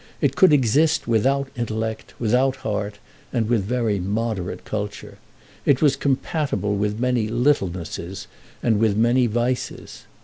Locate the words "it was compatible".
5.63-6.75